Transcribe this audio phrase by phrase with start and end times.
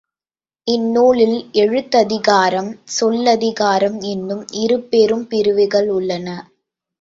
[0.67, 6.27] இந்நூலில் எழுத்ததிகாரம், சொல்லதிகாரம் என்னும் இரு பெரும் பிரிவுகள் உள்ளன.